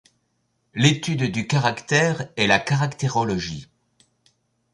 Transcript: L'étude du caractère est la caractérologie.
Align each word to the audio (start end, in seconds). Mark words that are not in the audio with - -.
L'étude 0.73 1.31
du 1.31 1.45
caractère 1.45 2.27
est 2.35 2.47
la 2.47 2.57
caractérologie. 2.57 3.69